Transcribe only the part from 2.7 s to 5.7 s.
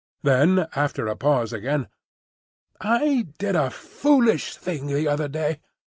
"I did a foolish thing the other day.